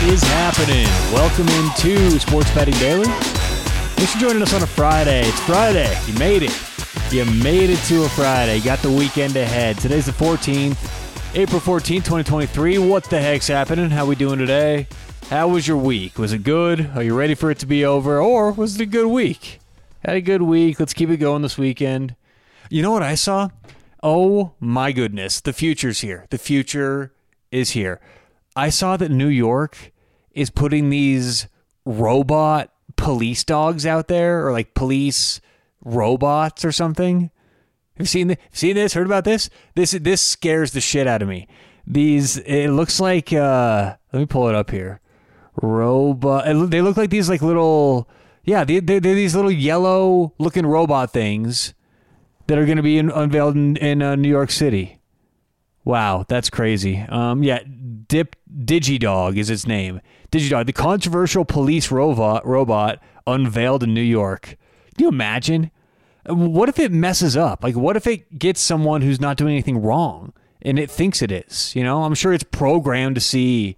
[0.00, 0.86] What is happening?
[1.12, 3.04] Welcome into Sports Betting Daily.
[3.04, 5.28] Thanks for joining us on a Friday.
[5.28, 5.94] It's Friday.
[6.06, 6.58] You made it.
[7.12, 8.56] You made it to a Friday.
[8.56, 9.76] You got the weekend ahead.
[9.76, 12.78] Today's the 14th, April 14th, 2023.
[12.78, 13.90] What the heck's happening?
[13.90, 14.86] How we doing today?
[15.28, 16.18] How was your week?
[16.18, 16.90] Was it good?
[16.96, 18.22] Are you ready for it to be over?
[18.22, 19.60] Or was it a good week?
[20.02, 20.80] Had a good week.
[20.80, 22.16] Let's keep it going this weekend.
[22.70, 23.50] You know what I saw?
[24.02, 25.42] Oh my goodness.
[25.42, 26.26] The future's here.
[26.30, 27.12] The future
[27.52, 28.00] is here.
[28.56, 29.92] I saw that New York
[30.32, 31.46] is putting these
[31.84, 35.40] robot police dogs out there or like police
[35.84, 37.30] robots or something.
[37.94, 38.38] Have you seen this?
[38.52, 38.94] Seen this?
[38.94, 39.50] Heard about this?
[39.74, 41.48] This this scares the shit out of me.
[41.86, 45.00] These it looks like uh let me pull it up here.
[45.62, 48.08] Robot they look like these like little
[48.44, 51.74] yeah, they, they, they're these little yellow looking robot things
[52.46, 54.99] that are going to be in, unveiled in, in uh, New York City.
[55.90, 57.04] Wow, that's crazy.
[57.08, 57.64] Um, yeah,
[58.06, 60.00] Dip DigiDog is its name.
[60.30, 64.56] DigiDog, the controversial police robot robot unveiled in New York.
[64.94, 65.72] Can you imagine?
[66.26, 67.64] What if it messes up?
[67.64, 70.32] Like, what if it gets someone who's not doing anything wrong
[70.62, 71.74] and it thinks it is?
[71.74, 73.76] You know, I'm sure it's programmed to see.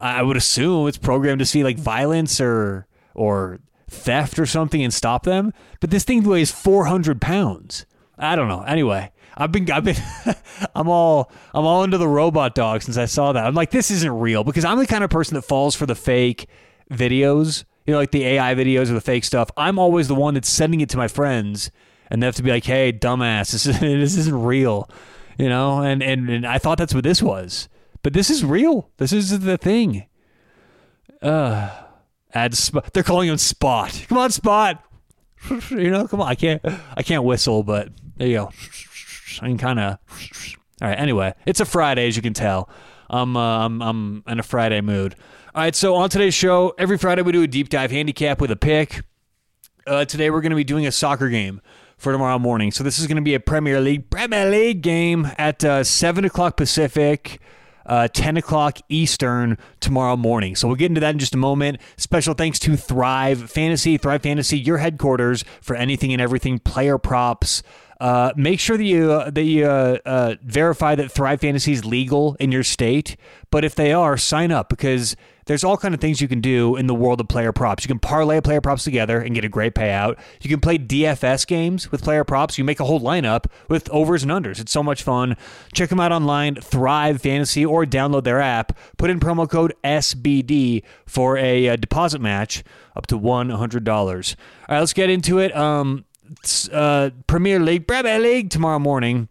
[0.00, 4.94] I would assume it's programmed to see like violence or or theft or something and
[4.94, 5.52] stop them.
[5.80, 7.84] But this thing weighs 400 pounds.
[8.16, 8.62] I don't know.
[8.62, 9.96] Anyway, I've been I've been
[10.74, 13.46] I'm all I'm all into the robot dog since I saw that.
[13.46, 15.94] I'm like this isn't real because I'm the kind of person that falls for the
[15.94, 16.46] fake
[16.90, 19.50] videos, you know, like the AI videos or the fake stuff.
[19.56, 21.70] I'm always the one that's sending it to my friends
[22.10, 24.88] and they have to be like, "Hey, dumbass, this is this isn't real."
[25.38, 27.68] You know, and and, and I thought that's what this was.
[28.02, 28.90] But this is real.
[28.98, 30.06] This is the thing.
[31.22, 31.70] Uh
[32.34, 34.04] add sp- they're calling him Spot.
[34.08, 34.82] Come on, Spot.
[35.70, 36.28] you know, come on.
[36.28, 36.60] I can't
[36.96, 38.50] I can't whistle, but there you go.
[39.40, 39.98] I can kind of.
[40.82, 40.98] All right.
[40.98, 42.68] Anyway, it's a Friday, as you can tell.
[43.10, 45.14] I'm uh, I'm I'm in a Friday mood.
[45.54, 45.74] All right.
[45.74, 49.02] So on today's show, every Friday we do a deep dive handicap with a pick.
[49.86, 51.60] Uh, today we're going to be doing a soccer game
[51.98, 52.70] for tomorrow morning.
[52.70, 56.24] So this is going to be a Premier League Premier League game at uh, seven
[56.24, 57.40] o'clock Pacific
[57.86, 60.56] uh, 10 o'clock Eastern tomorrow morning.
[60.56, 61.80] So we'll get into that in just a moment.
[61.96, 67.62] Special thanks to Thrive Fantasy, Thrive Fantasy, your headquarters for anything and everything player props.
[68.00, 71.84] Uh, make sure that you uh, that you uh, uh, verify that Thrive Fantasy is
[71.84, 73.16] legal in your state.
[73.50, 75.16] But if they are, sign up because
[75.46, 77.84] there's all kind of things you can do in the world of player props.
[77.84, 80.18] You can parlay player props together and get a great payout.
[80.40, 82.56] You can play DFS games with player props.
[82.56, 84.58] You make a whole lineup with overs and unders.
[84.58, 85.36] It's so much fun.
[85.72, 88.76] Check them out online, Thrive Fantasy, or download their app.
[88.96, 92.64] Put in promo code SBD for a, uh, deposit match
[92.96, 94.36] up to $100.
[94.68, 95.54] All right, let's get into it.
[95.54, 96.06] Um,
[96.72, 99.28] uh, Premier League, Premier League tomorrow morning.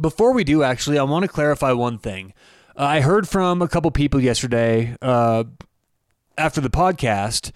[0.00, 2.32] Before we do, actually, I want to clarify one thing.
[2.76, 5.44] Uh, I heard from a couple people yesterday uh,
[6.38, 7.52] after the podcast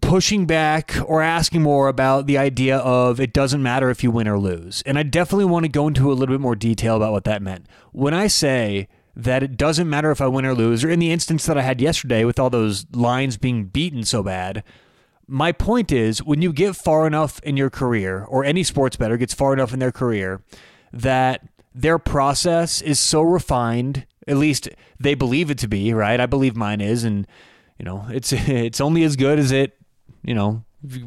[0.00, 4.28] pushing back or asking more about the idea of it doesn't matter if you win
[4.28, 4.82] or lose.
[4.86, 7.42] And I definitely want to go into a little bit more detail about what that
[7.42, 7.66] meant.
[7.92, 8.86] When I say
[9.16, 11.62] that it doesn't matter if I win or lose, or in the instance that I
[11.62, 14.62] had yesterday with all those lines being beaten so bad,
[15.28, 19.18] my point is when you get far enough in your career, or any sports bettor
[19.18, 20.42] gets far enough in their career,
[20.92, 24.68] that their process is so refined, at least
[24.98, 26.18] they believe it to be, right?
[26.18, 27.26] I believe mine is, and
[27.78, 29.78] you know, it's it's only as good as it,
[30.22, 30.64] you know,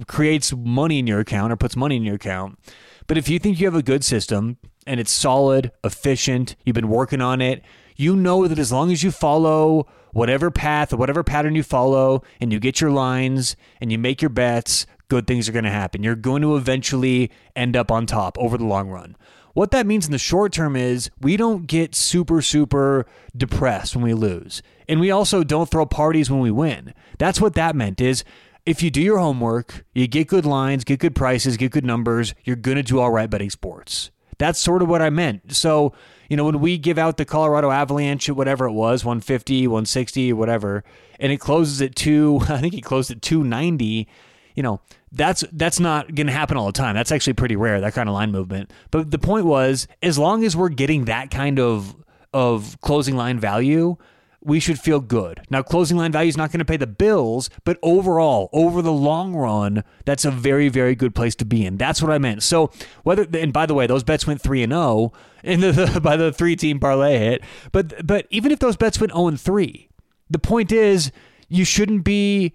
[0.08, 2.60] creates money in your account or puts money in your account.
[3.08, 6.90] But if you think you have a good system and it's solid, efficient, you've been
[6.90, 7.64] working on it,
[7.98, 12.24] you know that as long as you follow whatever path or whatever pattern you follow
[12.40, 15.72] and you get your lines and you make your bets, good things are going to
[15.72, 16.04] happen.
[16.04, 19.16] You're going to eventually end up on top over the long run.
[19.54, 23.06] What that means in the short term is we don't get super, super
[23.36, 24.62] depressed when we lose.
[24.88, 26.94] And we also don't throw parties when we win.
[27.18, 28.24] That's what that meant is
[28.66, 32.34] if you do your homework, you get good lines, get good prices, get good numbers,
[32.44, 34.12] you're going to do all right betting sports.
[34.38, 35.56] That's sort of what I meant.
[35.56, 35.94] So,
[36.32, 40.82] you know, when we give out the Colorado Avalanche, whatever it was, 150, 160, whatever,
[41.20, 44.08] and it closes at two, I think it closed at 290,
[44.56, 44.80] you know,
[45.12, 46.96] that's that's not going to happen all the time.
[46.96, 48.72] That's actually pretty rare that kind of line movement.
[48.92, 51.94] But the point was, as long as we're getting that kind of
[52.34, 53.98] of closing line value,
[54.44, 55.42] we should feel good.
[55.50, 58.92] Now, closing line value is not going to pay the bills, but overall, over the
[58.92, 61.78] long run, that's a very, very good place to be in.
[61.78, 62.42] That's what I meant.
[62.42, 62.72] So,
[63.04, 66.18] whether and by the way, those bets went three and zero oh in the, by
[66.18, 67.44] the three team parlay hit.
[67.72, 69.90] But but even if those bets went zero and three,
[70.30, 71.12] the point is
[71.48, 72.54] you shouldn't be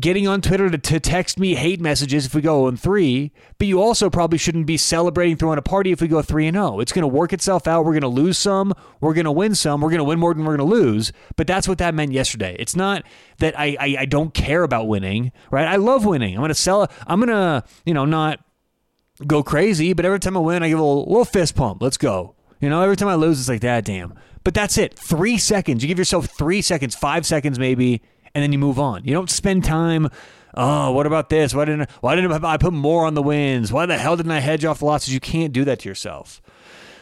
[0.00, 3.68] getting on Twitter to, to text me hate messages if we go in three, but
[3.68, 6.74] you also probably shouldn't be celebrating throwing a party if we go three and zero.
[6.74, 6.80] Oh.
[6.80, 7.84] It's going to work itself out.
[7.84, 8.74] We're going to lose some.
[9.00, 9.80] We're going to win some.
[9.80, 11.12] We're going to win more than we're going to lose.
[11.36, 12.56] But that's what that meant yesterday.
[12.58, 13.04] It's not
[13.38, 15.66] that I, I I don't care about winning, right?
[15.66, 16.34] I love winning.
[16.34, 16.90] I'm going to sell.
[17.06, 18.40] I'm going to you know not
[19.24, 21.80] go crazy, but every time I win, I give a little, little fist pump.
[21.80, 22.34] Let's go.
[22.60, 23.84] You know, every time I lose, it's like that.
[23.84, 24.14] Damn.
[24.42, 24.98] But that's it.
[24.98, 25.82] Three seconds.
[25.82, 28.02] You give yourself three seconds, five seconds maybe
[28.36, 29.02] and then you move on.
[29.06, 30.10] You don't spend time.
[30.54, 31.54] Oh, what about this?
[31.54, 33.72] Why didn't why didn't I put more on the wins?
[33.72, 35.14] Why the hell didn't I hedge off the losses?
[35.14, 36.42] You can't do that to yourself.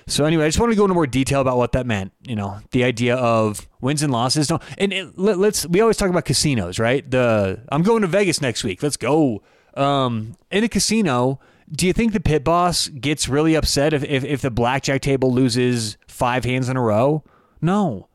[0.06, 2.12] So anyway, I just want to go into more detail about what that meant.
[2.22, 4.48] You know, the idea of wins and losses.
[4.78, 7.10] And it, let, us we always talk about casinos, right?
[7.10, 8.80] The I'm going to Vegas next week.
[8.80, 9.42] Let's go.
[9.76, 11.40] Um, in a casino,
[11.72, 15.32] do you think the pit boss gets really upset if, if, if the blackjack table
[15.32, 17.24] loses five hands in a row?
[17.60, 18.06] No.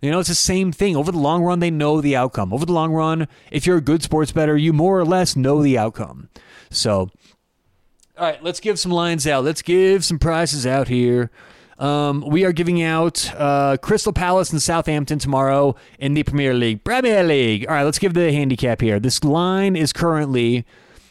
[0.00, 0.94] You know, it's the same thing.
[0.94, 2.52] Over the long run, they know the outcome.
[2.52, 5.62] Over the long run, if you're a good sports bettor, you more or less know
[5.62, 6.28] the outcome.
[6.70, 7.10] So,
[8.18, 9.44] all right, let's give some lines out.
[9.44, 11.30] Let's give some prizes out here.
[11.78, 16.84] Um, we are giving out uh, Crystal Palace and Southampton tomorrow in the Premier League.
[16.84, 17.66] Premier League.
[17.66, 18.98] All right, let's give the handicap here.
[18.98, 20.64] This line is currently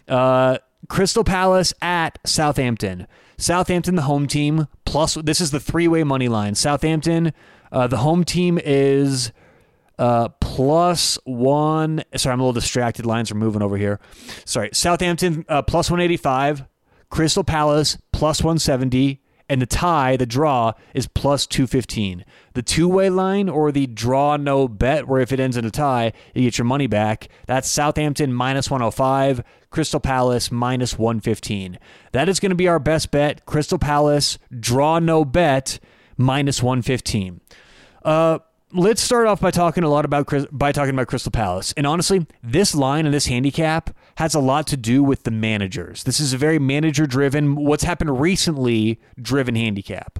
[0.08, 0.58] uh,
[0.90, 3.08] Crystal Palace at Southampton.
[3.38, 6.56] Southampton, the home team, plus this is the three way money line.
[6.56, 7.34] Southampton
[7.72, 9.32] uh, the home team is
[9.98, 12.04] uh, plus one.
[12.16, 13.06] Sorry, I'm a little distracted.
[13.06, 14.00] Lines are moving over here.
[14.46, 14.70] Sorry.
[14.74, 16.66] Southampton uh, plus 185.
[17.10, 19.22] Crystal Palace plus 170.
[19.48, 22.26] And the tie, the draw, is plus 215.
[22.56, 25.70] The two way line or the draw no bet, where if it ends in a
[25.70, 27.28] tie, you get your money back.
[27.46, 31.78] That's Southampton minus 105, Crystal Palace minus 115.
[32.12, 33.46] That is going to be our best bet.
[33.46, 35.80] Crystal Palace, draw no bet,
[36.18, 37.42] minus 115.
[38.04, 38.40] Uh,
[38.72, 41.74] let's start off by talking a lot about by talking about Crystal Palace.
[41.78, 46.04] And honestly, this line and this handicap has a lot to do with the managers.
[46.04, 50.20] This is a very manager driven, what's happened recently driven handicap.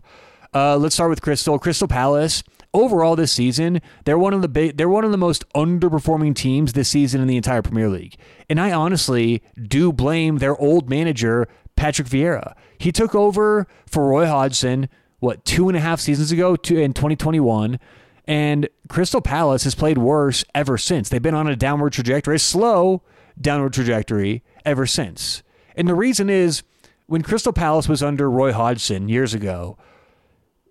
[0.54, 1.60] Uh, let's start with Crystal.
[1.60, 2.44] Crystal Palace.
[2.74, 6.74] Overall, this season, they're one of the ba- they're one of the most underperforming teams
[6.74, 8.16] this season in the entire Premier League.
[8.50, 11.48] And I honestly do blame their old manager
[11.78, 12.54] Patrick Vieira.
[12.78, 14.90] He took over for Roy Hodgson
[15.20, 17.80] what two and a half seasons ago to, in 2021
[18.28, 21.10] and crystal palace has played worse ever since.
[21.10, 23.04] They've been on a downward trajectory a slow
[23.40, 25.44] downward trajectory ever since.
[25.76, 26.64] And the reason is
[27.08, 29.78] when crystal palace was under roy hodgson years ago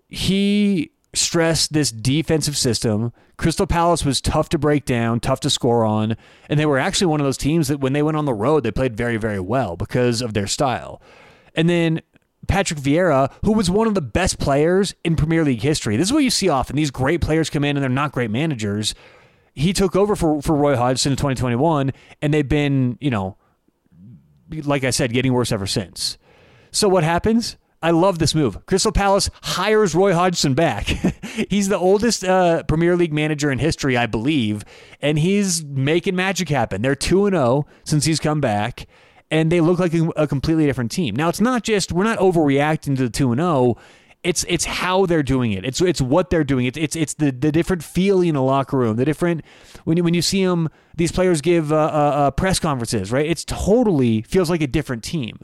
[0.08, 3.12] he stressed this defensive system.
[3.36, 6.16] Crystal palace was tough to break down tough to score on
[6.48, 8.62] and they were actually one of those teams that when they went on the road
[8.62, 11.00] they played very very well because of their style.
[11.54, 12.02] And then
[12.44, 15.96] Patrick Vieira, who was one of the best players in Premier League history.
[15.96, 16.76] This is what you see often.
[16.76, 18.94] These great players come in and they're not great managers.
[19.54, 21.92] He took over for, for Roy Hodgson in 2021,
[22.22, 23.36] and they've been, you know,
[24.50, 26.18] like I said, getting worse ever since.
[26.70, 27.56] So what happens?
[27.80, 28.64] I love this move.
[28.66, 30.86] Crystal Palace hires Roy Hodgson back.
[31.50, 34.64] he's the oldest uh, Premier League manager in history, I believe,
[35.02, 36.80] and he's making magic happen.
[36.80, 38.86] They're 2 0 since he's come back
[39.34, 41.16] and they look like a, completely different team.
[41.16, 43.48] Now, it's not just we're not overreacting to the two and zero.
[43.50, 43.78] Oh.
[44.22, 45.66] It's it's how they're doing it.
[45.66, 46.66] It's it's what they're doing.
[46.66, 48.96] It's it's it's the, the different feeling in the locker room.
[48.96, 49.42] The different
[49.82, 53.26] when you when you see them, these players give uh, uh, uh, press conferences, right?
[53.26, 55.40] It's totally feels like a different team.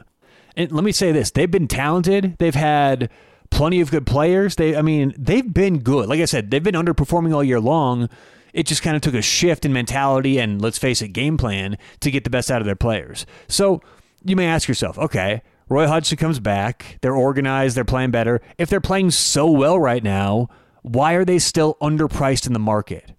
[0.56, 2.36] And let me say this: they've been talented.
[2.38, 3.10] They've had
[3.50, 4.54] plenty of good players.
[4.54, 6.08] They, I mean, they've been good.
[6.08, 8.08] Like I said, they've been underperforming all year long
[8.52, 11.78] it just kind of took a shift in mentality and let's face it, game plan
[12.00, 13.26] to get the best out of their players.
[13.48, 13.80] So
[14.24, 18.40] you may ask yourself, okay, Roy Hodgson comes back, they're organized, they're playing better.
[18.58, 20.48] If they're playing so well right now,
[20.82, 23.12] why are they still underpriced in the market?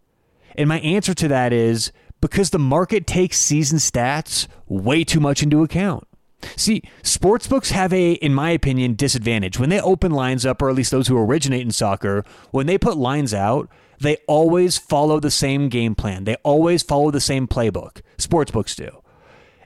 [0.55, 5.41] And my answer to that is because the market takes season stats way too much
[5.41, 6.07] into account.
[6.55, 9.59] See, sportsbooks have a, in my opinion, disadvantage.
[9.59, 12.77] When they open lines up, or at least those who originate in soccer, when they
[12.77, 13.69] put lines out,
[14.01, 16.23] they always follow the same game plan.
[16.23, 18.01] They always follow the same playbook.
[18.17, 19.01] Sportsbooks do.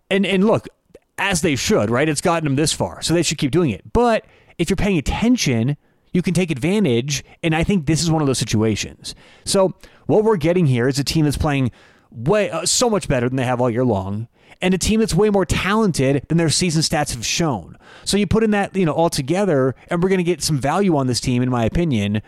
[0.10, 0.68] And and look,
[1.18, 2.08] as they should, right?
[2.10, 3.94] It's gotten them this far, so they should keep doing it.
[3.94, 4.26] But
[4.58, 5.78] if you're paying attention,
[6.12, 9.16] you can take advantage, and I think this is one of those situations.
[9.44, 9.74] So
[10.06, 11.72] what we're getting here is a team that's playing
[12.12, 14.28] way uh, so much better than they have all year long,
[14.62, 17.78] and a team that's way more talented than their season stats have shown.
[18.04, 20.58] So you put in that you know all together, and we're going to get some
[20.58, 22.22] value on this team, in my opinion,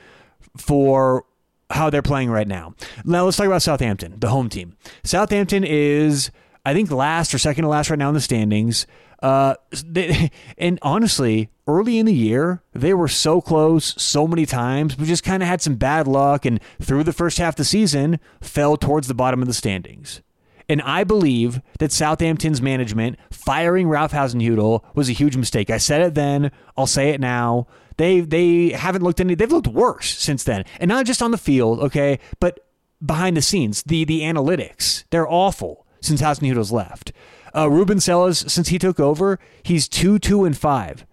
[0.57, 1.25] for
[1.69, 2.73] how they're playing right now.
[3.05, 4.77] Now let's talk about Southampton, the home team.
[5.03, 6.31] Southampton is,
[6.65, 8.87] I think, last or second to last right now in the standings.
[9.21, 9.55] Uh,
[9.85, 15.07] they, and honestly, early in the year, they were so close so many times, but
[15.07, 18.19] just kind of had some bad luck and through the first half of the season,
[18.41, 20.21] fell towards the bottom of the standings.
[20.69, 25.69] And I believe that Southampton's management firing Ralph Hasenhüttl was a huge mistake.
[25.69, 26.51] I said it then.
[26.75, 27.67] I'll say it now.
[27.97, 29.35] They they haven't looked any.
[29.35, 32.59] They've looked worse since then, and not just on the field, okay, but
[33.03, 33.83] behind the scenes.
[33.83, 37.11] The the analytics they're awful since Hasenhüttl's left.
[37.55, 41.05] Uh, Ruben Selles, since he took over, he's two two and five.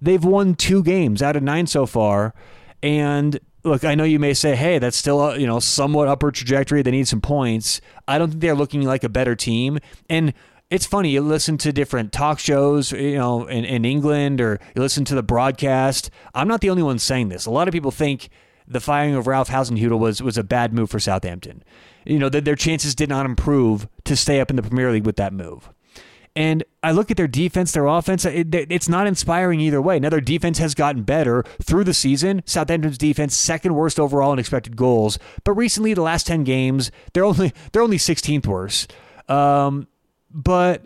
[0.00, 2.34] They've won two games out of nine so far,
[2.82, 6.30] and look, I know you may say, "Hey, that's still a, you know somewhat upper
[6.30, 6.82] trajectory.
[6.82, 9.78] They need some points." I don't think they're looking like a better team,
[10.08, 10.32] and
[10.74, 14.82] it's funny you listen to different talk shows you know in, in england or you
[14.82, 17.92] listen to the broadcast i'm not the only one saying this a lot of people
[17.92, 18.28] think
[18.66, 21.62] the firing of ralph Hasenhüttl was was a bad move for southampton
[22.04, 25.06] you know that their chances did not improve to stay up in the premier league
[25.06, 25.70] with that move
[26.36, 30.00] and I look at their defense, their offense, it, it's not inspiring either way.
[30.00, 32.42] Now, their defense has gotten better through the season.
[32.44, 35.16] Southampton's defense, second worst overall in expected goals.
[35.44, 38.92] But recently, the last 10 games, they're only, they're only 16th worst.
[39.28, 39.86] Um,
[40.34, 40.84] but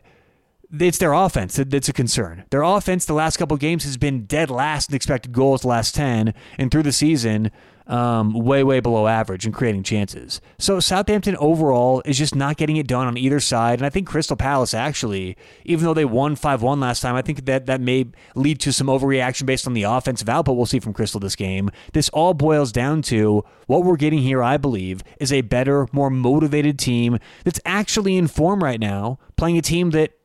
[0.70, 2.44] it's their offense that's a concern.
[2.50, 5.94] Their offense the last couple games has been dead last in expected goals the last
[5.94, 7.50] 10, and through the season,
[7.86, 10.40] um, way, way below average in creating chances.
[10.58, 13.78] So Southampton overall is just not getting it done on either side.
[13.78, 17.22] And I think Crystal Palace actually, even though they won 5 1 last time, I
[17.22, 20.80] think that that may lead to some overreaction based on the offensive output we'll see
[20.80, 21.70] from Crystal this game.
[21.94, 26.10] This all boils down to what we're getting here, I believe, is a better, more
[26.10, 30.17] motivated team that's actually in form right now, playing a team that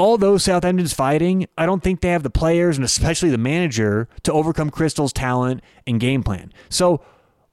[0.00, 4.32] although Southampton's fighting, I don't think they have the players and especially the manager to
[4.32, 6.54] overcome Crystal's talent and game plan.
[6.70, 7.02] So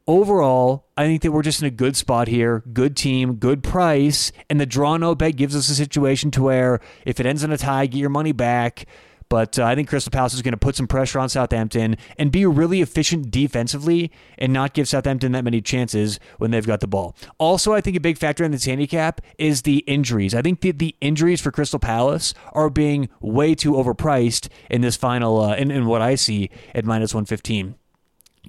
[0.08, 2.64] overall, I think that we're just in a good spot here.
[2.72, 6.80] Good team, good price, and the draw no bet gives us a situation to where
[7.06, 8.86] if it ends in a tie, get your money back.
[9.30, 12.32] But uh, I think Crystal Palace is going to put some pressure on Southampton and
[12.32, 16.88] be really efficient defensively and not give Southampton that many chances when they've got the
[16.88, 17.16] ball.
[17.38, 20.34] Also, I think a big factor in this handicap is the injuries.
[20.34, 24.96] I think the, the injuries for Crystal Palace are being way too overpriced in this
[24.96, 27.76] final, uh, in, in what I see at minus 115.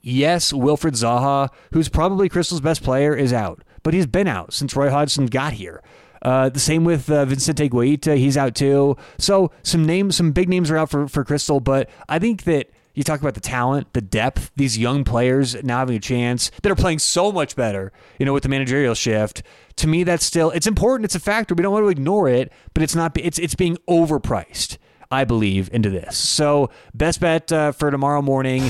[0.00, 4.76] Yes, Wilfried Zaha, who's probably Crystal's best player, is out, but he's been out since
[4.76, 5.82] Roy Hodgson got here.
[6.22, 8.16] Uh, the same with uh, Vicente Guaita.
[8.16, 8.96] He's out too.
[9.18, 12.70] So some names, some big names are out for, for Crystal, but I think that
[12.98, 16.72] you talk about the talent, the depth, these young players now having a chance that
[16.72, 19.44] are playing so much better, you know, with the managerial shift.
[19.76, 21.04] To me, that's still it's important.
[21.04, 21.54] It's a factor.
[21.54, 23.16] We don't want to ignore it, but it's not.
[23.16, 24.78] It's it's being overpriced.
[25.12, 26.18] I believe into this.
[26.18, 28.68] So best bet uh, for tomorrow morning: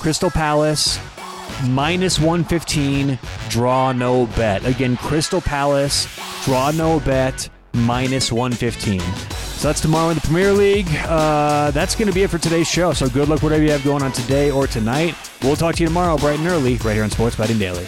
[0.00, 0.98] Crystal Palace
[1.68, 4.64] minus 115, draw no bet.
[4.64, 6.06] Again, Crystal Palace,
[6.44, 9.00] draw no bet, minus 115.
[9.00, 10.88] So that's tomorrow in the Premier League.
[11.06, 12.92] Uh, that's going to be it for today's show.
[12.92, 15.14] So good luck, whatever you have going on today or tonight.
[15.42, 17.86] We'll talk to you tomorrow, bright and early, right here on Sports Betting Daily.